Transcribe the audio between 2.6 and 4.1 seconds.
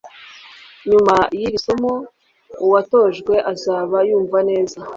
uwatojwe azaba